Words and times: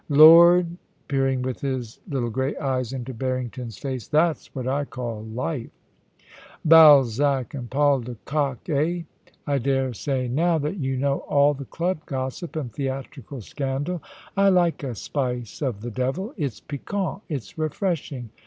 Lord!' 0.09 0.65
peering 1.09 1.43
with 1.43 1.61
his 1.61 1.99
little 2.09 2.31
grey 2.31 2.57
eyes 2.57 2.91
into 2.91 3.13
Harrington's 3.21 3.77
face, 3.77 4.07
* 4.07 4.07
that's 4.07 4.47
what 4.55 4.67
I 4.67 4.83
call 4.83 5.21
life, 5.21 5.69
Balzac 6.65 7.53
and 7.53 7.69
Paul 7.69 7.99
de 7.99 8.17
Kock, 8.25 8.67
eh? 8.67 9.03
I 9.45 9.59
dare 9.59 9.93
say 9.93 10.27
now 10.27 10.57
that 10.57 10.77
you 10.77 10.97
know 10.97 11.19
all 11.29 11.53
the 11.53 11.65
club 11.65 12.03
gossip 12.07 12.55
and 12.55 12.73
theatrical 12.73 13.41
scandal. 13.41 14.01
I 14.35 14.49
24 14.49 14.49
POUCY 14.49 14.49
AND 14.49 14.55
PASSION. 14.55 14.55
like 14.55 14.83
a 14.91 14.95
spice 14.95 15.61
of 15.61 15.81
the 15.81 15.91
devil; 15.91 16.33
it's 16.35 16.59
piquant, 16.61 17.21
it's 17.29 17.59
refreshing. 17.59 18.31